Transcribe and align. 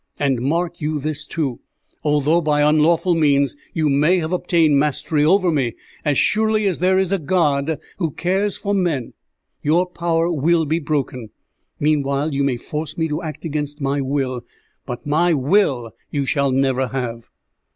And 0.17 0.41
mark 0.41 0.81
you 0.81 0.97
this, 0.99 1.27
too. 1.27 1.59
Although 2.03 2.41
by 2.41 2.63
unlawful 2.67 3.13
means 3.13 3.55
you 3.71 3.87
may 3.87 4.17
have 4.17 4.33
obtained 4.33 4.79
mastery 4.79 5.23
over 5.23 5.51
me, 5.51 5.75
as 6.03 6.17
surely 6.17 6.65
as 6.65 6.79
there 6.79 6.97
is 6.97 7.11
a 7.11 7.19
God 7.19 7.79
who 7.99 8.09
cares 8.09 8.57
for 8.57 8.73
men, 8.73 9.13
your 9.61 9.85
power 9.85 10.31
will 10.31 10.65
be 10.65 10.79
broken. 10.79 11.29
Meanwhile, 11.79 12.33
you 12.33 12.43
may 12.43 12.57
force 12.57 12.97
me 12.97 13.07
to 13.09 13.21
act 13.21 13.45
against 13.45 13.79
my 13.79 14.01
will, 14.01 14.41
but 14.87 15.05
my 15.05 15.35
will 15.35 15.91
you 16.09 16.25
shall 16.25 16.51
never 16.51 16.87
have!" 16.87 17.29